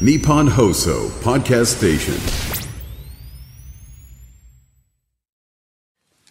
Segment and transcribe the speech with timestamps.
[0.00, 2.14] Nippon Hoso Podcast Station.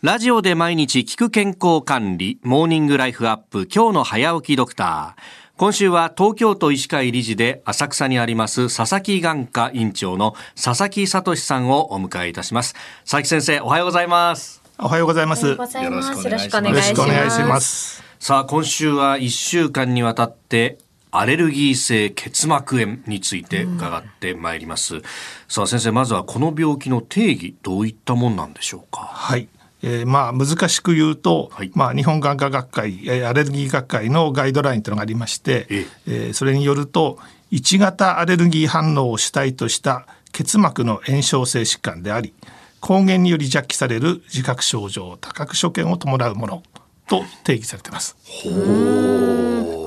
[0.02, 5.22] ラジオで毎日聞く健康管理、モーニングライフアップ、今日の早起きドクター。
[5.56, 12.74] 今週は東京都医師会理事で浅草にあります佐々木眼科院長の佐々木聡さんをお迎えいたします。
[13.06, 14.62] 佐々木先生、おはようございます。
[14.78, 15.48] おはようございます。
[15.48, 16.22] よございます。
[16.22, 16.90] よろしくおお願いします。
[16.90, 18.04] ろしくお願いします。
[18.20, 20.80] さあ、今週は1週間にわたって、
[21.16, 25.02] アレルギー性結膜炎について伺ってまいります。
[25.48, 29.02] さあ、先生、まずはこの病気の定義、どういったもんなんでしょうか？
[29.02, 29.48] はい。
[29.84, 37.20] えーまあ難しく言うと、はいまあ日本眼科学会、えーアレルギー学会のガイドラインというのがありまして、ええーそれによると
[37.52, 42.34] 1型アレルギー反応を主体とした結膜の炎症性疾患であり
[42.80, 46.64] 抗原により弱気される自覚症状多覚所見を伴うもの
[47.08, 48.16] と定義されています。
[48.44, 48.50] こ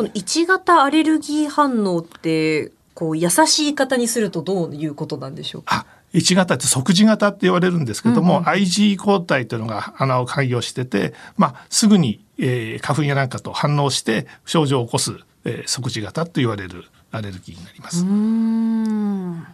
[0.07, 5.87] の一型アレルギー反応って、こう優しい言い方にするとどういうことなんでしょうか？
[5.87, 18.05] あ1型って即時型って言われるんですけども、IG 抗体というのが穴を開業してて、まあ、すぐに、えー花粉やなんかと反応して症状を起こす、えー即時型と言われるアレルギーになります。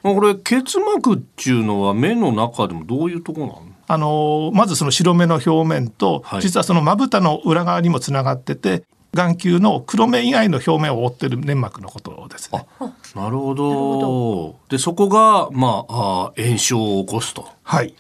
[0.03, 8.85] これ、結膜っていうのは目の中でもどういうところなのあのーまずその白目の表面と、はい実はそのまぶたの裏側にもつながってて
[9.15, 12.67] 眼球の黒目以外の表面を覆っている粘膜のことですね。
[13.15, 14.57] なるほど。
[14.71, 17.47] で、そこが、まあ、あー炎症を起こすと。
[17.63, 17.95] はい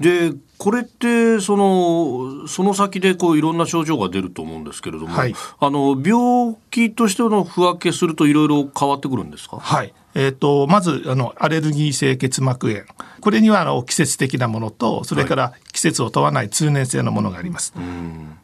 [0.00, 9.58] で、これって、その、その先でこういろんな症状が出ると思うんですけれども、はいあの、病気としての不分けするといろいろ変わってくるんですか？
[9.58, 9.94] はい。
[10.14, 12.84] えー、とまずあのアレルギー性結膜炎
[13.20, 17.72] これにはあの季節的なものとそれから季節を問わない通年性のものがあります。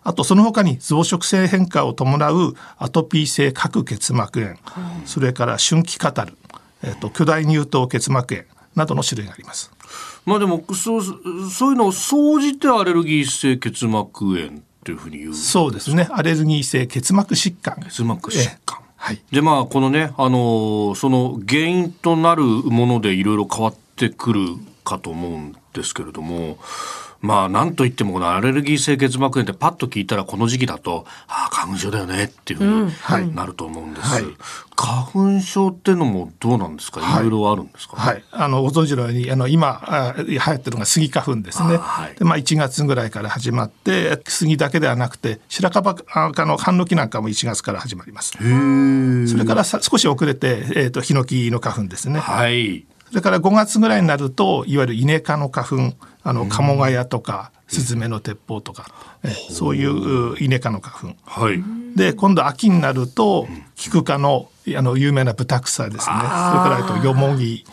[0.05, 4.57] あとその他に増殖性変化を伴うアトピー性角結膜炎、
[5.05, 6.39] それから春季カタル、
[6.83, 9.71] えー、と巨大乳頭結膜炎などの種類があります。
[10.25, 11.03] まあでも、そう、
[11.51, 14.51] そういうのを総じてアレルギー性結膜炎っ
[14.85, 15.35] ていうふうに言う。
[15.35, 16.09] そうですね。
[16.13, 17.83] アレルギー性結膜疾患。
[17.83, 18.79] 結膜疾患。
[18.99, 19.23] はい。
[19.33, 24.41] でまあこのねあのその原因となるものでいろいろ変わってくる
[24.85, 26.59] かと思うんですけれども
[27.21, 34.25] まあなんといってもこのアレルギー性結膜炎ってパッと聞いたらこの時期だとああ花粉症だよねっていうふうになると思うんです、はい。
[34.77, 41.75] 花粉症ってのもどうなんですか、い、ろいろあるんですか、はい、あのご存知のようにあの今あ流行ってるのがスギ花粉ですね。
[41.75, 42.15] あはい。
[42.15, 45.95] でまあ1月ぐらいから始まってスギだけではなくて白樺
[46.33, 48.33] 科のハンノキなんかも1月から始まります。
[48.33, 52.21] それからさ少し遅れてえっ、とヒノキの花粉ですね。
[52.21, 58.87] はいそれから5月ぐらいになるといわゆるイネ科の花粉あのカモガヤとかスズメの鉄砲とか
[59.23, 61.17] えそういううイネ科の花粉。
[61.25, 61.63] はい。
[61.97, 66.03] で今度秋になるとキク科のあの有名なブタクサですね。
[66.05, 67.65] それからとヨモギ。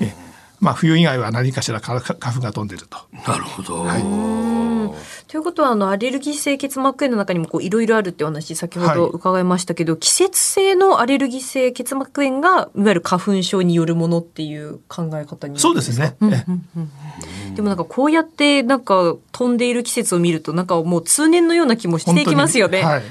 [0.00, 0.23] え
[0.60, 2.98] まあ冬以外は何かしら花花粉が飛んでると。
[3.26, 3.86] なるほど、
[5.28, 16.44] ということはあのアレルギー性結膜炎の中にもこういろいろあるってお話先ほど伺いましたけど、季節性のアレルギー性結膜炎がいわゆる花粉症によるものっていう考え方にそうですね、え
[17.54, 22.82] でもなんかこうやってなんか飛んでいる季節を見るとなんかもう通年のような気もしていきますよね。
[22.82, 23.02] はい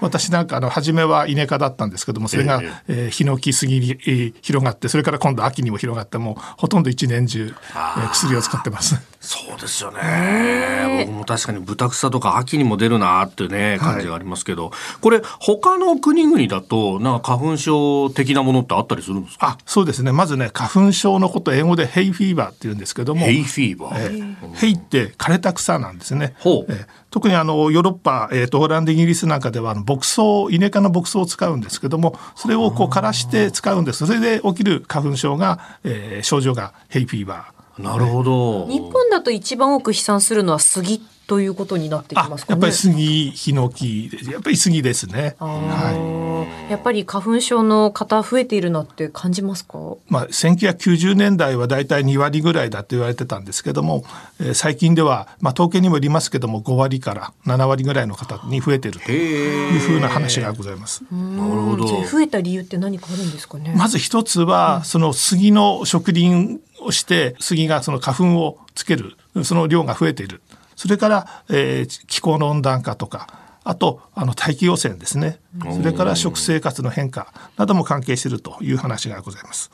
[0.00, 8.96] 私なんかあの初めはイネ科だったんですけどもそれが、ええーヒノキ杉に、えー広がってそれから今度秋にも広がってもうほとんど一年中、えー薬を使ってます。
[9.20, 11.04] そうですよね。
[11.06, 14.70] 僕も確かに豚草とか秋にも出るなっていうね、感じがありますけど、
[15.00, 19.48] これ他の国々だと、なんか花粉症的なものってあったりするんですか？
[19.48, 24.04] あそうですねまずね花粉症のこと英語でヘイフィーバーって言うんですけどもヘイフィーバー。
[24.04, 26.34] えーヘイって枯れた草なんですね。
[26.38, 26.86] ほうえー
[27.18, 37.82] 特にあのヨーロッパ、えー、とオランダイギリスなんかではあの牧草イネ科の牧草を使うんですけどもそれをこう枯らして使うんですそれで起きる花粉症が、えー症状がヘイフィーバー。
[37.82, 38.66] なるほど。
[38.66, 42.56] 日本だと一番多く飛散するのは杉ということになってきあますかね。
[42.56, 45.36] やっぱり杉ヒノキやっぱり杉ですね。
[45.38, 45.94] あはい。
[45.94, 49.78] ーやっぱり花粉症の方増えているなって感じますか？
[50.08, 54.04] まあ、1990年代はだいたい2割ぐらいだと言われてたんですけども、
[54.40, 61.04] えー最近では、まあ、統計にもよりますけども5割から7割ぐらいの方に増えているというふうな話がございます。
[61.12, 61.86] なるほど。
[62.04, 63.74] 増えた理由って何かあるんですかね？
[63.76, 70.40] まず一つは、その杉の植林をして杉がその花粉をつけるその量が増えている
[70.78, 73.26] それから、えー気候の温暖化とか
[73.64, 75.40] あとあの大気汚染ですね
[75.74, 79.70] それから食生活の変化なども関係しているという話がございます。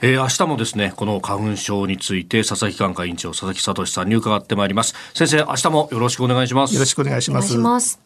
[0.00, 4.94] えー明日もですね、この花粉症について、佐々木眼科院長、佐々木聡さんに伺ってまいります。
[5.14, 6.74] 先生、明日もよろしくお願いします。
[6.74, 7.52] よろしくお願いしお願います。
[7.52, 8.05] します。